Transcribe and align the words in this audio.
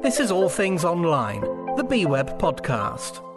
This 0.00 0.20
is 0.20 0.30
All 0.30 0.48
Things 0.48 0.84
Online, 0.84 1.40
the 1.76 1.82
BWeb 1.82 2.38
podcast. 2.38 3.27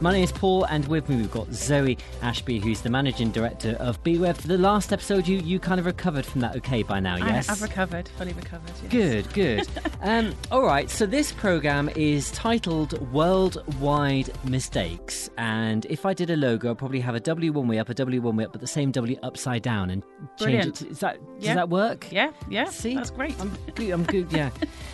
My 0.00 0.12
name 0.12 0.22
is 0.22 0.30
Paul, 0.30 0.62
and 0.64 0.86
with 0.86 1.08
me 1.08 1.16
we've 1.16 1.30
got 1.30 1.52
Zoe 1.52 1.98
Ashby, 2.22 2.60
who's 2.60 2.82
the 2.82 2.88
managing 2.88 3.32
director 3.32 3.76
of 3.80 4.00
BWeb. 4.04 4.36
For 4.36 4.46
the 4.46 4.56
last 4.56 4.92
episode, 4.92 5.26
you, 5.26 5.38
you 5.38 5.58
kind 5.58 5.80
of 5.80 5.86
recovered 5.86 6.24
from 6.24 6.40
that 6.42 6.54
okay 6.58 6.84
by 6.84 7.00
now, 7.00 7.16
yes? 7.16 7.48
I, 7.48 7.52
have 7.54 7.62
recovered, 7.62 8.06
fully 8.16 8.32
recovered. 8.32 8.70
Yes. 8.84 8.92
Good, 8.92 9.32
good. 9.34 9.68
um, 10.02 10.36
all 10.52 10.62
right, 10.62 10.88
so 10.88 11.04
this 11.04 11.32
program 11.32 11.88
is 11.96 12.30
titled 12.30 13.12
Worldwide 13.12 14.30
Mistakes, 14.44 15.30
and 15.36 15.84
if 15.86 16.06
I 16.06 16.14
did 16.14 16.30
a 16.30 16.36
logo, 16.36 16.70
I'd 16.70 16.78
probably 16.78 17.00
have 17.00 17.16
a 17.16 17.20
W 17.20 17.50
one 17.52 17.66
way 17.66 17.80
up, 17.80 17.88
a 17.88 17.94
W 17.94 18.20
one 18.20 18.36
way 18.36 18.44
up, 18.44 18.52
but 18.52 18.60
the 18.60 18.68
same 18.68 18.92
W 18.92 19.18
upside 19.24 19.62
down, 19.62 19.90
and 19.90 20.04
change 20.04 20.38
Brilliant. 20.38 20.66
it. 20.82 20.84
To, 20.84 20.90
is 20.90 21.00
that 21.00 21.18
does 21.38 21.44
Yeah. 21.44 21.54
that 21.56 21.70
work? 21.70 22.06
Yeah, 22.12 22.30
yeah. 22.48 22.66
See, 22.66 22.94
that's 22.94 23.10
great. 23.10 23.34
I'm 23.40 23.50
good. 23.74 23.90
I'm 23.90 24.04
good. 24.04 24.32
Yeah. 24.32 24.50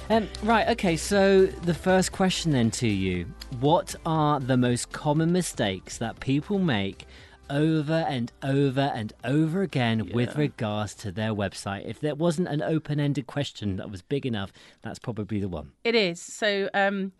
um, 0.08 0.30
right. 0.44 0.66
Okay. 0.68 0.96
So 0.96 1.44
the 1.44 1.74
first 1.74 2.12
question 2.12 2.52
then 2.52 2.70
to 2.72 2.88
you: 2.88 3.26
What 3.60 3.94
are 4.06 4.40
the 4.40 4.56
most 4.56 4.92
common 4.94 5.32
mistakes 5.32 5.98
that 5.98 6.20
people 6.20 6.58
make 6.58 7.04
over 7.50 8.06
and 8.08 8.32
over 8.42 8.92
and 8.94 9.12
over 9.22 9.60
again 9.60 10.08
with 10.14 10.36
regards 10.36 10.94
to 10.94 11.12
their 11.12 11.34
website? 11.34 11.84
If 11.84 12.00
there 12.00 12.14
wasn't 12.14 12.48
an 12.48 12.62
open-ended 12.62 13.26
question 13.26 13.76
that 13.76 13.90
was 13.90 14.00
big 14.00 14.24
enough, 14.24 14.52
that's 14.80 14.98
probably 14.98 15.40
the 15.40 15.48
one. 15.48 15.72
It 15.82 15.94
is. 15.94 16.20
So, 16.20 16.70
um, 16.72 17.12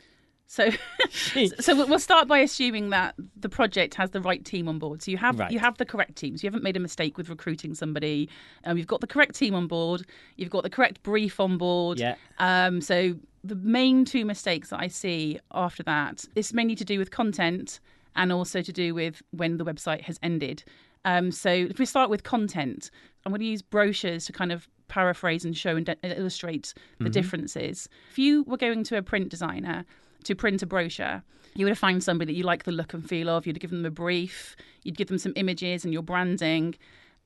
so, 0.46 0.70
so 1.60 1.74
we'll- 1.74 1.98
start 1.98 2.28
by 2.28 2.38
assuming 2.38 2.90
that 2.90 3.14
the 3.36 3.48
project 3.48 3.94
has 3.94 4.10
the 4.10 4.20
right 4.20 4.44
team 4.44 4.68
on 4.68 4.78
board. 4.78 5.02
So 5.02 5.10
you 5.10 5.16
have 5.18 5.38
Right. 5.38 5.50
you 5.50 5.58
have 5.58 5.78
the 5.78 5.84
correct 5.86 6.16
team. 6.16 6.36
So 6.36 6.44
you 6.44 6.48
haven't 6.48 6.62
made 6.62 6.76
a 6.76 6.80
mistake 6.80 7.16
with 7.16 7.28
recruiting 7.28 7.74
somebody. 7.74 8.28
Um, 8.64 8.76
you've 8.78 8.86
got 8.86 9.00
the 9.00 9.06
correct 9.06 9.34
team 9.34 9.54
on 9.54 9.66
board. 9.66 10.04
You've 10.36 10.50
got 10.50 10.62
the 10.62 10.70
correct 10.70 11.02
brief 11.02 11.40
on 11.40 11.56
board. 11.58 11.98
Yeah. 11.98 12.16
Um, 12.38 12.80
so 12.80 13.14
the 13.42 13.54
main 13.56 14.04
two 14.04 14.24
mistakes 14.24 14.70
that 14.70 14.80
I 14.80 14.88
see 14.88 15.38
after 15.52 15.82
that 15.84 16.24
is 16.34 16.52
mainly 16.54 16.74
to 16.76 16.84
do 16.84 16.98
with 16.98 17.10
content 17.10 17.80
and 18.16 18.32
also 18.32 18.62
to 18.62 18.72
do 18.72 18.94
with 18.94 19.22
when 19.32 19.56
the 19.56 19.64
website 19.64 20.02
has 20.02 20.18
ended. 20.22 20.64
Um, 21.04 21.30
so 21.30 21.50
if 21.50 21.78
we 21.78 21.84
start 21.86 22.08
with 22.08 22.22
content, 22.22 22.90
I'm 23.26 23.32
going 23.32 23.40
to 23.40 23.46
use 23.46 23.60
brochures 23.62 24.24
to 24.26 24.32
kind 24.32 24.52
of 24.52 24.68
paraphrase 24.88 25.44
and 25.44 25.56
show 25.56 25.76
and 25.76 25.84
de- 25.86 25.96
illustrate 26.02 26.72
the 27.00 27.10
differences. 27.10 27.88
If 28.10 28.18
you 28.18 28.44
were 28.44 28.56
going 28.56 28.84
to 28.84 28.96
a 28.96 29.02
print 29.02 29.28
designer 29.30 29.84
to 30.24 30.34
print 30.34 30.62
a 30.62 30.66
brochure, 30.66 31.22
you 31.54 31.64
would 31.64 31.70
have 31.70 31.78
found 31.78 32.02
somebody 32.02 32.32
that 32.32 32.36
you 32.36 32.44
like 32.44 32.64
the 32.64 32.72
look 32.72 32.94
and 32.94 33.08
feel 33.08 33.28
of. 33.28 33.46
You'd 33.46 33.60
give 33.60 33.70
them 33.70 33.86
a 33.86 33.90
brief, 33.90 34.56
you'd 34.82 34.96
give 34.96 35.08
them 35.08 35.18
some 35.18 35.32
images 35.36 35.84
and 35.84 35.92
your 35.92 36.02
branding, 36.02 36.74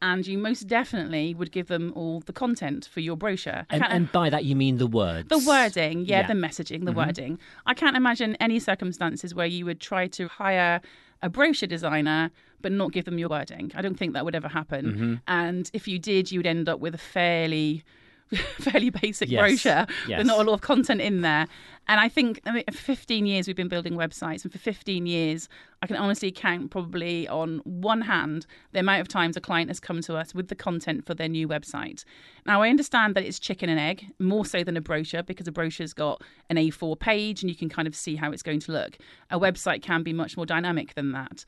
and 0.00 0.26
you 0.26 0.38
most 0.38 0.68
definitely 0.68 1.34
would 1.34 1.50
give 1.50 1.66
them 1.68 1.92
all 1.96 2.20
the 2.20 2.32
content 2.32 2.88
for 2.92 3.00
your 3.00 3.16
brochure. 3.16 3.66
And, 3.70 3.82
and 3.88 4.12
by 4.12 4.30
that 4.30 4.44
you 4.44 4.54
mean 4.54 4.76
the 4.76 4.86
words. 4.86 5.28
the 5.28 5.38
wording, 5.38 6.04
yeah, 6.04 6.20
Yeah. 6.20 6.26
the 6.28 6.34
messaging, 6.34 6.84
the 6.84 6.92
mm-hmm. 6.92 6.98
wording. 7.00 7.38
I 7.66 7.74
can't 7.74 7.96
imagine 7.96 8.36
any 8.36 8.58
circumstances 8.58 9.34
where 9.34 9.46
you 9.46 9.64
would 9.64 9.80
try 9.80 10.06
to 10.08 10.28
hire 10.28 10.80
a 11.20 11.28
brochure 11.28 11.66
designer 11.66 12.30
but 12.60 12.72
not 12.72 12.92
give 12.92 13.04
them 13.04 13.18
your 13.18 13.28
wording. 13.28 13.70
I 13.74 13.82
don't 13.82 13.96
think 13.96 14.14
that 14.14 14.24
would 14.24 14.34
ever 14.34 14.48
happen. 14.48 14.84
Mm-hmm. 14.86 15.14
And 15.28 15.70
if 15.72 15.86
you 15.86 15.98
did, 15.98 16.30
you 16.32 16.40
would 16.40 16.46
end 16.46 16.68
up 16.68 16.80
with 16.80 16.94
a 16.94 16.98
fairly 16.98 17.84
fairly 18.58 18.90
basic 18.90 19.30
Yes, 19.30 19.40
brochure 19.40 19.86
yes. 20.06 20.18
with 20.18 20.26
not 20.26 20.38
a 20.38 20.42
lot 20.42 20.54
of 20.54 20.60
content 20.60 21.00
in 21.00 21.22
there. 21.22 21.46
And 21.90 21.98
I 21.98 22.08
think 22.08 22.40
I 22.44 22.52
mean, 22.52 22.64
for 22.70 22.76
15 22.76 23.24
years 23.24 23.46
we've 23.46 23.56
been 23.56 23.68
building 23.68 23.94
websites, 23.94 24.42
and 24.44 24.52
for 24.52 24.58
15 24.58 25.06
years 25.06 25.48
I 25.80 25.86
can 25.86 25.96
honestly 25.96 26.30
count 26.30 26.70
probably 26.70 27.26
on 27.28 27.58
one 27.64 28.02
hand 28.02 28.46
the 28.72 28.80
amount 28.80 29.00
of 29.00 29.08
times 29.08 29.36
a 29.36 29.40
client 29.40 29.70
has 29.70 29.80
come 29.80 30.02
to 30.02 30.16
us 30.16 30.34
with 30.34 30.48
the 30.48 30.54
content 30.54 31.06
for 31.06 31.14
their 31.14 31.28
new 31.28 31.48
website. 31.48 32.04
Now 32.44 32.62
I 32.62 32.68
understand 32.68 33.14
that 33.14 33.24
it's 33.24 33.38
chicken 33.38 33.70
and 33.70 33.80
egg 33.80 34.06
more 34.18 34.44
so 34.44 34.62
than 34.62 34.76
a 34.76 34.80
brochure 34.82 35.22
because 35.22 35.48
a 35.48 35.52
brochure's 35.52 35.94
got 35.94 36.22
an 36.50 36.56
A4 36.56 36.98
page 36.98 37.42
and 37.42 37.48
you 37.48 37.56
can 37.56 37.68
kind 37.68 37.88
of 37.88 37.94
see 37.94 38.16
how 38.16 38.32
it's 38.32 38.42
going 38.42 38.60
to 38.60 38.72
look. 38.72 38.98
A 39.30 39.38
website 39.40 39.80
can 39.82 40.02
be 40.02 40.12
much 40.12 40.36
more 40.36 40.46
dynamic 40.46 40.94
than 40.94 41.12
that. 41.12 41.44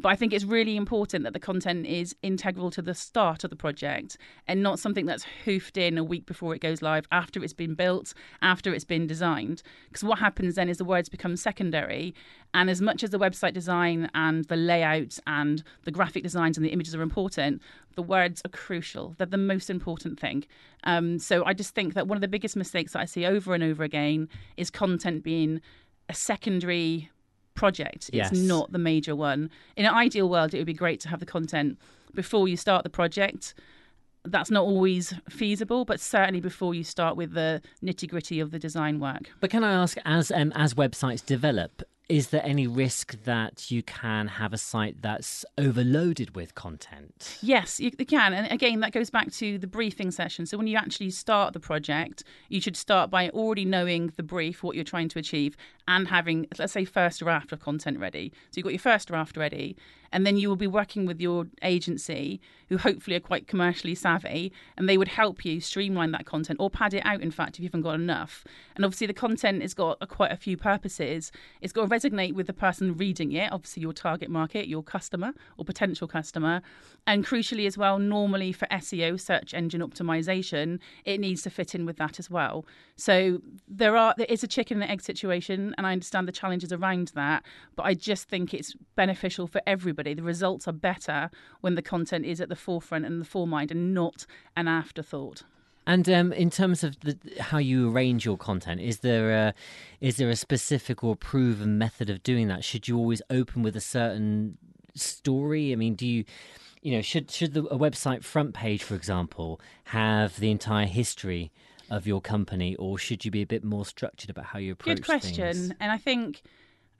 But 0.00 0.10
I 0.10 0.16
think 0.16 0.32
it's 0.32 0.44
really 0.44 0.76
important 0.76 1.24
that 1.24 1.32
the 1.32 1.40
content 1.40 1.84
is 1.84 2.14
integral 2.22 2.70
to 2.70 2.82
the 2.82 2.94
start 2.94 3.42
of 3.42 3.50
the 3.50 3.56
project 3.56 4.16
and 4.46 4.62
not 4.62 4.78
something 4.78 5.06
that's 5.06 5.26
hoofed 5.44 5.76
in 5.76 5.98
a 5.98 6.04
week 6.04 6.24
before 6.24 6.54
it 6.54 6.60
goes 6.60 6.82
live, 6.82 7.04
after 7.10 7.42
it's 7.42 7.52
been 7.52 7.74
built, 7.74 8.14
after 8.40 8.72
it's 8.72 8.84
been 8.84 9.08
designed. 9.08 9.62
Because 9.88 10.04
what 10.04 10.20
happens 10.20 10.54
then 10.54 10.68
is 10.68 10.78
the 10.78 10.84
words 10.84 11.08
become 11.08 11.36
secondary. 11.36 12.14
And 12.54 12.70
as 12.70 12.80
much 12.80 13.02
as 13.02 13.10
the 13.10 13.18
website 13.18 13.54
design 13.54 14.08
and 14.14 14.44
the 14.44 14.56
layout 14.56 15.18
and 15.26 15.64
the 15.84 15.90
graphic 15.90 16.22
designs 16.22 16.56
and 16.56 16.64
the 16.64 16.70
images 16.70 16.94
are 16.94 17.02
important, 17.02 17.60
the 17.96 18.02
words 18.02 18.40
are 18.44 18.50
crucial. 18.50 19.16
They're 19.18 19.26
the 19.26 19.36
most 19.36 19.68
important 19.68 20.20
thing. 20.20 20.44
Um, 20.84 21.18
so 21.18 21.44
I 21.44 21.54
just 21.54 21.74
think 21.74 21.94
that 21.94 22.06
one 22.06 22.16
of 22.16 22.22
the 22.22 22.28
biggest 22.28 22.54
mistakes 22.54 22.92
that 22.92 23.00
I 23.00 23.04
see 23.04 23.26
over 23.26 23.52
and 23.52 23.64
over 23.64 23.82
again 23.82 24.28
is 24.56 24.70
content 24.70 25.24
being 25.24 25.60
a 26.08 26.14
secondary 26.14 27.10
project. 27.58 28.10
Yes. 28.12 28.32
Not 28.32 28.72
the 28.72 28.78
major 28.78 29.14
one. 29.16 29.50
In 29.76 29.84
an 29.84 29.94
ideal 29.94 30.28
world, 30.28 30.54
it 30.54 30.58
would 30.58 30.66
be 30.66 30.72
great 30.84 31.00
to 31.00 31.08
have 31.08 31.20
the 31.20 31.26
content 31.26 31.78
before 32.14 32.48
you 32.48 32.56
start 32.56 32.84
the 32.84 32.90
project. 32.90 33.54
That's 34.24 34.50
not 34.50 34.62
always 34.62 35.14
feasible, 35.28 35.84
but 35.84 36.00
certainly 36.00 36.40
before 36.40 36.74
you 36.74 36.84
start 36.84 37.16
with 37.16 37.32
the 37.32 37.60
nitty 37.82 38.08
gritty 38.08 38.40
of 38.40 38.50
the 38.50 38.58
design 38.58 39.00
work. 39.00 39.30
But 39.40 39.50
can 39.50 39.64
I 39.64 39.72
ask, 39.72 39.96
as 40.04 40.30
um, 40.30 40.52
as 40.54 40.74
websites 40.74 41.24
develop, 41.24 41.82
is 42.08 42.28
there 42.28 42.44
any 42.44 42.66
risk 42.66 43.22
that 43.24 43.70
you 43.70 43.82
can 43.82 44.28
have 44.28 44.54
a 44.54 44.58
site 44.58 45.02
that's 45.02 45.44
overloaded 45.58 46.34
with 46.34 46.54
content? 46.54 47.38
Yes, 47.42 47.78
you 47.78 47.90
can. 47.90 48.32
And 48.32 48.50
again, 48.50 48.80
that 48.80 48.92
goes 48.92 49.10
back 49.10 49.30
to 49.32 49.58
the 49.58 49.66
briefing 49.66 50.10
session. 50.10 50.46
So 50.46 50.56
when 50.56 50.66
you 50.66 50.76
actually 50.78 51.10
start 51.10 51.52
the 51.52 51.60
project, 51.60 52.24
you 52.48 52.62
should 52.62 52.76
start 52.76 53.10
by 53.10 53.28
already 53.30 53.66
knowing 53.66 54.12
the 54.16 54.22
brief, 54.22 54.62
what 54.62 54.74
you're 54.74 54.84
trying 54.84 55.10
to 55.10 55.18
achieve, 55.18 55.54
and 55.86 56.08
having, 56.08 56.46
let's 56.58 56.72
say, 56.72 56.86
first 56.86 57.20
draft 57.20 57.52
of 57.52 57.60
content 57.60 57.98
ready. 57.98 58.32
So 58.50 58.58
you've 58.58 58.64
got 58.64 58.72
your 58.72 58.78
first 58.78 59.08
draft 59.08 59.36
ready, 59.36 59.76
and 60.12 60.26
then 60.26 60.36
you 60.36 60.48
will 60.48 60.56
be 60.56 60.66
working 60.66 61.06
with 61.06 61.20
your 61.20 61.46
agency, 61.62 62.40
who 62.68 62.76
hopefully 62.76 63.16
are 63.16 63.20
quite 63.20 63.46
commercially 63.46 63.94
savvy, 63.94 64.52
and 64.76 64.88
they 64.88 64.98
would 64.98 65.08
help 65.08 65.44
you 65.44 65.60
streamline 65.60 66.12
that 66.12 66.26
content 66.26 66.58
or 66.60 66.70
pad 66.70 66.94
it 66.94 67.04
out, 67.04 67.20
in 67.20 67.30
fact, 67.30 67.56
if 67.56 67.60
you 67.60 67.68
haven't 67.68 67.82
got 67.82 67.94
enough. 67.94 68.44
And 68.76 68.84
obviously, 68.84 69.06
the 69.06 69.14
content 69.14 69.62
has 69.62 69.74
got 69.74 69.98
a, 70.00 70.06
quite 70.06 70.32
a 70.32 70.36
few 70.36 70.56
purposes. 70.56 71.32
It's 71.60 71.72
got 71.72 71.88
to 71.88 71.94
resonate 71.94 72.34
with 72.34 72.46
the 72.46 72.52
person 72.52 72.96
reading 72.96 73.32
it, 73.32 73.52
obviously, 73.52 73.82
your 73.82 73.92
target 73.92 74.30
market, 74.30 74.68
your 74.68 74.82
customer 74.82 75.32
or 75.56 75.64
potential 75.64 76.06
customer. 76.06 76.62
And 77.06 77.24
crucially, 77.24 77.66
as 77.66 77.78
well, 77.78 77.98
normally 77.98 78.52
for 78.52 78.66
SEO, 78.68 79.20
search 79.20 79.54
engine 79.54 79.80
optimization, 79.80 80.78
it 81.04 81.18
needs 81.20 81.42
to 81.42 81.50
fit 81.50 81.74
in 81.74 81.86
with 81.86 81.96
that 81.96 82.18
as 82.18 82.30
well. 82.30 82.66
So 82.96 83.40
there 83.66 83.96
are 83.96 84.14
there 84.16 84.26
is 84.28 84.42
a 84.42 84.48
chicken 84.48 84.82
and 84.82 84.90
egg 84.90 85.00
situation, 85.00 85.74
and 85.78 85.86
I 85.86 85.92
understand 85.92 86.28
the 86.28 86.32
challenges 86.32 86.72
around 86.72 87.12
that. 87.14 87.44
But 87.76 87.84
I 87.84 87.94
just 87.94 88.28
think 88.28 88.52
it's 88.52 88.74
beneficial 88.94 89.46
for 89.46 89.60
everybody. 89.66 89.97
The 90.02 90.22
results 90.22 90.68
are 90.68 90.72
better 90.72 91.30
when 91.60 91.74
the 91.74 91.82
content 91.82 92.24
is 92.24 92.40
at 92.40 92.48
the 92.48 92.56
forefront 92.56 93.04
and 93.04 93.20
the 93.20 93.24
foremind, 93.24 93.70
and 93.70 93.94
not 93.94 94.26
an 94.56 94.68
afterthought. 94.68 95.44
And 95.86 96.06
um, 96.10 96.34
in 96.34 96.50
terms 96.50 96.84
of 96.84 97.00
the, 97.00 97.16
how 97.40 97.56
you 97.56 97.90
arrange 97.90 98.26
your 98.26 98.36
content, 98.36 98.78
is 98.80 98.98
there 98.98 99.30
a, 99.32 99.54
is 100.02 100.18
there 100.18 100.28
a 100.28 100.36
specific 100.36 101.02
or 101.02 101.16
proven 101.16 101.78
method 101.78 102.10
of 102.10 102.22
doing 102.22 102.48
that? 102.48 102.62
Should 102.62 102.88
you 102.88 102.98
always 102.98 103.22
open 103.30 103.62
with 103.62 103.74
a 103.74 103.80
certain 103.80 104.58
story? 104.94 105.72
I 105.72 105.76
mean, 105.76 105.94
do 105.94 106.06
you, 106.06 106.24
you 106.82 106.92
know, 106.92 107.00
should 107.00 107.30
should 107.30 107.54
the, 107.54 107.64
a 107.64 107.78
website 107.78 108.22
front 108.22 108.52
page, 108.52 108.82
for 108.82 108.94
example, 108.94 109.62
have 109.84 110.38
the 110.38 110.50
entire 110.50 110.86
history 110.86 111.50
of 111.90 112.06
your 112.06 112.20
company, 112.20 112.76
or 112.76 112.98
should 112.98 113.24
you 113.24 113.30
be 113.30 113.40
a 113.40 113.46
bit 113.46 113.64
more 113.64 113.86
structured 113.86 114.28
about 114.28 114.44
how 114.44 114.58
you 114.58 114.72
approach 114.72 114.92
it? 114.92 114.96
Good 114.96 115.06
question, 115.06 115.52
things? 115.54 115.72
and 115.80 115.90
I 115.90 115.96
think. 115.96 116.42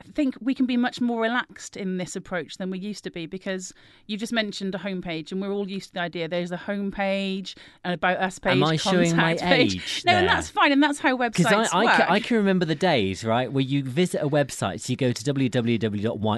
I 0.01 0.11
think 0.13 0.37
we 0.41 0.55
can 0.55 0.65
be 0.67 0.77
much 0.77 1.01
more 1.01 1.21
relaxed 1.21 1.77
in 1.77 1.97
this 1.99 2.15
approach 2.15 2.57
than 2.59 2.71
we 2.71 2.79
used 2.79 3.03
to 3.05 3.11
be 3.11 3.27
because 3.27 3.73
you 4.07 4.17
just 4.17 4.33
mentioned 4.33 4.75
a 4.75 4.79
homepage, 4.79 5.33
and 5.33 5.41
we're 5.43 5.53
all 5.53 5.69
used 5.69 5.89
to 5.89 5.95
the 5.95 6.01
idea 6.01 6.29
there's 6.29 6.53
a 6.53 6.57
homepage, 6.57 7.55
an 7.85 7.93
about 7.95 8.19
us 8.19 8.39
page. 8.39 8.53
Am 8.53 8.65
I 8.65 8.77
showing 8.77 9.17
my 9.17 9.33
contact 9.37 9.43
page. 9.43 9.75
age 9.77 10.03
No, 10.07 10.13
and 10.13 10.29
that's 10.29 10.49
fine, 10.51 10.71
and 10.73 10.81
that's 10.83 10.99
how 11.01 11.17
websites 11.17 11.33
Because 11.37 11.53
I, 11.73 11.81
I, 11.81 11.85
work. 11.85 11.95
ca- 11.97 12.07
I 12.09 12.21
can 12.21 12.37
remember 12.37 12.65
the 12.65 12.75
days, 12.77 13.25
right, 13.25 13.53
where 13.53 13.63
you 13.65 13.83
visit 13.83 14.23
a 14.23 14.29
website. 14.29 14.81
So 14.81 14.93
you 14.93 14.97
go 14.97 15.11
to 15.13 15.25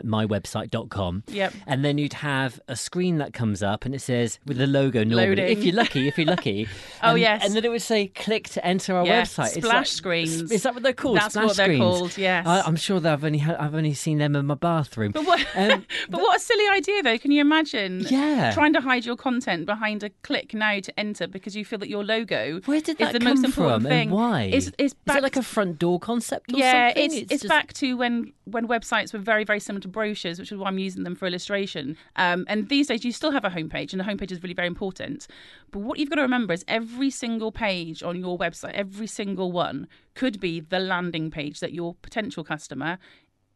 www.mywebsite.com. 0.00 1.22
Yep. 1.28 1.54
And 1.66 1.84
then 1.84 1.98
you'd 1.98 2.12
have 2.14 2.60
a 2.68 2.76
screen 2.76 3.18
that 3.18 3.32
comes 3.32 3.62
up 3.62 3.84
and 3.84 3.94
it 3.94 4.00
says, 4.00 4.38
with 4.46 4.56
the 4.58 4.66
logo 4.66 5.04
normally, 5.04 5.28
Loading. 5.28 5.48
if 5.58 5.62
you're 5.64 5.74
lucky, 5.74 6.08
if 6.08 6.16
you're 6.18 6.26
lucky. 6.26 6.66
Oh, 7.02 7.10
and, 7.12 7.20
yes. 7.20 7.42
And 7.44 7.54
then 7.54 7.64
it 7.64 7.70
would 7.70 7.80
say, 7.82 8.08
click 8.08 8.48
to 8.50 8.64
enter 8.66 8.94
our 8.94 9.06
Yeah, 9.06 9.22
website. 9.22 9.56
It's 9.56 9.66
splash 9.66 9.72
like- 9.74 9.86
screens. 9.86 10.50
Is 10.52 10.62
that 10.64 10.74
what 10.74 10.82
they're 10.82 10.92
called? 10.92 11.16
That's 11.16 11.32
splash 11.34 11.46
what 11.46 11.56
they're 11.56 11.66
screens. 11.66 11.80
called, 11.82 12.18
yes. 12.18 12.46
I, 12.46 12.60
I'm 12.60 12.76
sure 12.76 13.00
that 13.00 13.10
I've 13.12 13.24
only 13.24 13.38
I've 13.58 13.74
only 13.74 13.94
seen 13.94 14.18
them 14.18 14.36
in 14.36 14.46
my 14.46 14.54
bathroom. 14.54 15.12
But 15.12 15.24
what? 15.26 15.44
Um, 15.54 15.84
but 16.10 16.20
what 16.20 16.36
a 16.36 16.40
silly 16.40 16.68
idea, 16.68 17.02
though. 17.02 17.18
Can 17.18 17.30
you 17.30 17.40
imagine? 17.40 18.06
Yeah. 18.10 18.52
Trying 18.52 18.72
to 18.74 18.80
hide 18.80 19.04
your 19.04 19.16
content 19.16 19.66
behind 19.66 20.02
a 20.02 20.10
click 20.22 20.54
now 20.54 20.80
to 20.80 21.00
enter 21.00 21.26
because 21.26 21.56
you 21.56 21.64
feel 21.64 21.78
that 21.80 21.88
your 21.88 22.04
logo 22.04 22.60
Where 22.66 22.80
did 22.80 23.00
is 23.00 23.06
that 23.06 23.12
the 23.12 23.18
come 23.20 23.34
most 23.34 23.44
important 23.44 23.82
from 23.82 23.90
thing. 23.90 24.08
and 24.08 24.10
why? 24.10 24.42
Is, 24.44 24.72
is, 24.78 24.94
Is 25.06 25.16
it 25.16 25.22
like 25.22 25.36
a 25.36 25.42
front 25.42 25.78
door 25.78 25.98
concept 25.98 26.52
or 26.52 26.58
yeah, 26.58 26.88
something? 26.88 27.04
it's 27.04 27.14
it's, 27.14 27.28
just- 27.42 27.48
back 27.48 27.72
to 27.74 27.96
when 27.96 28.32
when 28.44 28.66
websites 28.66 29.12
were 29.12 29.18
very 29.20 29.44
very 29.44 29.60
similar 29.60 29.80
to 29.80 29.88
brochures, 29.88 30.38
which 30.38 30.50
is 30.52 30.58
why 30.58 30.66
I'm 30.68 30.78
using 30.78 31.04
them 31.04 31.14
for 31.14 31.26
illustration. 31.26 31.96
Um, 32.16 32.44
and 32.48 32.68
these 32.68 32.88
days, 32.88 33.04
you 33.04 33.12
still 33.12 33.30
have 33.30 33.44
a 33.44 33.50
homepage, 33.50 33.92
and 33.92 34.00
the 34.00 34.04
homepage 34.04 34.32
is 34.32 34.42
really 34.42 34.54
very 34.54 34.66
important. 34.68 35.26
But 35.70 35.80
what 35.80 35.98
you've 35.98 36.08
got 36.10 36.16
to 36.16 36.22
remember 36.22 36.52
is 36.52 36.64
every 36.66 37.10
single 37.10 37.52
page 37.52 38.02
on 38.02 38.18
your 38.18 38.36
website, 38.38 38.72
every 38.72 39.06
single 39.06 39.52
one, 39.52 39.86
could 40.14 40.40
be 40.40 40.60
the 40.60 40.80
landing 40.80 41.30
page 41.30 41.60
that 41.60 41.72
your 41.72 41.94
potential 42.02 42.42
customer 42.42 42.98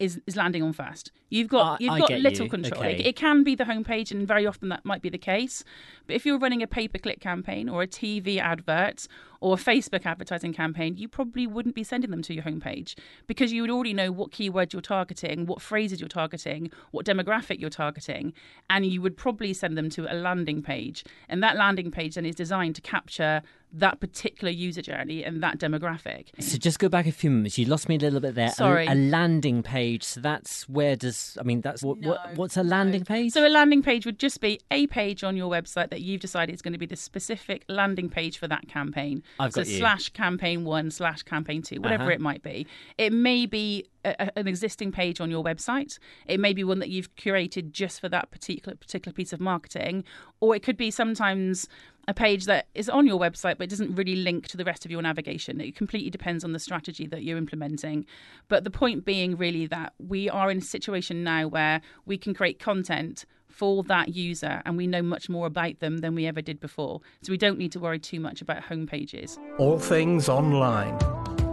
is, 0.05 0.21
is 0.27 0.37
landing 0.37 0.63
on 0.63 0.73
first. 0.73 1.11
You've 1.31 1.49
got 1.49 1.73
I- 1.73 1.77
you've 1.81 1.93
I 1.93 1.99
got 1.99 2.13
little 2.13 2.45
you. 2.47 2.51
control. 2.51 2.81
Okay. 2.81 2.95
It, 3.01 3.07
it 3.07 3.17
can 3.17 3.43
be 3.43 3.55
the 3.55 3.65
homepage, 3.65 4.11
and 4.13 4.27
very 4.27 4.47
often 4.47 4.69
that 4.69 4.85
might 4.85 5.03
be 5.03 5.09
the 5.09 5.19
case. 5.19 5.65
But 6.07 6.17
if 6.17 6.25
you're 6.27 6.39
running 6.39 6.63
a 6.63 6.67
pay 6.67 6.87
per 6.89 6.99
click 6.99 7.21
campaign 7.21 7.69
or 7.69 7.83
a 7.83 7.87
TV 7.87 8.39
advert 8.39 9.09
or 9.41 9.55
a 9.55 9.59
Facebook 9.59 10.07
advertising 10.07 10.53
campaign, 10.55 10.97
you 10.97 11.09
probably 11.09 11.47
wouldn't 11.47 11.75
be 11.75 11.83
sending 11.85 12.11
them 12.11 12.23
to 12.23 12.35
your 12.35 12.45
homepage 12.45 12.95
because 13.27 13.53
you 13.53 13.63
would 13.63 13.71
already 13.71 13.93
know 13.93 14.11
what 14.13 14.31
keywords 14.31 14.73
you're 14.73 14.81
targeting, 14.83 15.45
what 15.47 15.61
phrases 15.61 16.01
you're 16.01 16.09
targeting, 16.09 16.71
what 16.93 17.05
demographic 17.05 17.59
you're 17.61 17.69
targeting, 17.71 18.33
and 18.71 18.87
you 18.87 19.03
would 19.03 19.17
probably 19.17 19.53
send 19.53 19.77
them 19.77 19.91
to 19.91 20.11
a 20.11 20.15
landing 20.15 20.63
page. 20.63 21.05
And 21.29 21.43
that 21.43 21.57
landing 21.57 21.91
page 21.91 22.15
then 22.15 22.25
is 22.27 22.35
designed 22.35 22.75
to 22.77 22.81
capture 22.81 23.43
that 23.77 23.99
particular 23.99 24.53
user 24.53 24.81
journey 24.83 25.25
and 25.25 25.43
that 25.43 25.59
demographic. 25.59 26.29
So 26.39 26.57
just 26.59 26.79
go 26.79 26.89
back 26.89 27.07
a 27.09 27.13
few 27.13 27.29
moments. 27.31 27.59
You 27.59 27.67
lost 27.67 27.89
me 27.89 27.97
a 27.97 27.99
little 27.99 28.21
bit 28.21 28.35
there. 28.37 28.47
A- 28.47 28.53
Sorry. 28.53 28.87
A, 28.87 28.95
landing 28.95 29.63
page. 29.65 30.05
So 30.05 30.21
that's 30.21 30.69
where 30.69 30.95
does 30.95 31.37
I 31.41 31.43
mean 31.43 31.61
that's 31.61 31.83
what, 31.83 31.99
what 31.99 32.37
what's 32.37 32.57
a 32.57 32.63
landing 32.63 33.05
page? 33.05 33.33
So 33.33 33.45
a 33.47 33.49
landing 33.49 33.83
page 33.83 34.07
would 34.07 34.19
just 34.21 34.41
be 34.41 34.61
a 34.71 34.87
page 34.87 35.25
on 35.25 35.37
your 35.37 35.51
website 35.51 35.91
that 35.91 36.03
you've 36.03 36.21
decided 36.21 36.55
is 36.55 36.63
going 36.63 36.73
to 36.73 36.79
be 36.79 36.87
the 36.87 36.95
specific 36.97 37.65
landing 37.69 38.09
page 38.09 38.39
for 38.39 38.47
that 38.49 38.69
campaign. 38.69 39.23
I've 39.41 39.53
so 39.53 39.63
got 39.63 39.69
you. 39.69 39.79
slash 39.79 40.09
campaign 40.11 40.65
one 40.65 40.91
slash 40.91 41.23
campaign 41.23 41.63
two, 41.63 41.81
whatever 41.81 42.05
Uh-huh. 42.05 42.13
it 42.13 42.21
might 42.21 42.43
be. 42.43 42.67
It 42.97 43.13
may 43.13 43.45
be 43.47 43.87
a, 44.05 44.15
a- 44.21 44.39
an 44.39 44.47
existing 44.47 44.93
page 44.93 45.21
on 45.21 45.31
your 45.31 45.43
website. 45.43 45.99
It 46.27 46.39
may 46.39 46.53
be 46.53 46.63
one 46.63 46.79
that 46.79 46.91
you've 46.91 47.15
curated 47.17 47.73
just 47.73 48.01
for 48.01 48.09
that 48.11 48.31
particular 48.31 48.77
particular 48.77 49.13
piece 49.13 49.33
of 49.33 49.41
marketing, 49.41 50.05
or 50.41 50.55
it 50.55 50.63
could 50.63 50.77
be 50.77 50.91
sometimes 50.93 51.67
a 52.07 52.15
page 52.15 52.45
that 52.47 52.69
is 52.75 52.89
on 52.89 53.07
your 53.07 53.19
website 53.19 53.59
but 53.59 53.69
doesn't 53.69 53.95
really 53.95 54.17
link 54.17 54.49
to 54.49 54.57
the 54.57 54.65
rest 54.65 54.85
of 54.85 54.91
your 54.91 55.03
navigation. 55.03 55.61
It 55.61 55.77
completely 55.77 56.11
depends 56.11 56.45
on 56.45 56.53
the 56.53 56.59
strategy 56.59 57.07
that 57.07 57.23
you're 57.23 57.39
implementing. 57.39 58.07
But 58.49 58.65
the 58.65 58.71
point 58.71 59.05
being 59.05 59.37
really 59.37 59.67
that 59.67 59.95
we 59.99 60.29
are 60.29 60.51
in 60.51 60.59
a 60.59 60.63
situation 60.63 61.25
now 61.25 61.47
where 61.49 61.81
we 62.07 62.19
can 62.19 62.35
create 62.35 62.59
content 62.59 63.25
for 63.49 63.85
that 63.85 64.15
user 64.15 64.61
and 64.65 64.77
we 64.77 64.87
know 64.87 65.03
much 65.03 65.29
more 65.29 65.47
about 65.47 65.79
them 65.79 65.99
than 65.99 66.15
we 66.15 66.27
ever 66.27 66.43
did 66.43 66.61
before. 66.61 67.01
So 67.23 67.31
we 67.31 67.39
don't 67.39 67.59
need 67.59 67.73
to 67.73 67.81
worry 67.81 68.01
too 68.01 68.21
much 68.21 68.43
about 68.43 68.65
home 68.65 68.87
pages. 68.87 69.39
All 69.59 69.79
things 69.79 70.29
online. 70.29 70.99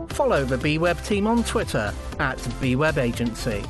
Follow 0.09 0.43
the 0.43 0.57
BWeb 0.57 1.05
team 1.05 1.27
on 1.27 1.43
Twitter 1.43 1.93
at 2.19 2.37
BWeb 2.37 2.97
Agency. 2.97 3.63